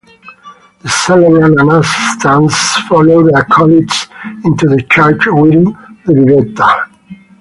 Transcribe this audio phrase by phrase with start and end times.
[0.81, 4.07] The celebrant and assistants follow the acolytes
[4.43, 5.65] into the church wearing
[6.05, 6.87] the biretta.